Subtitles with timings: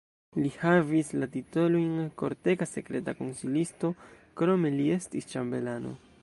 [0.43, 1.91] Li havis la titolojn
[2.21, 3.93] kortega sekreta konsilisto,
[4.43, 5.95] krome li estis ĉambelano.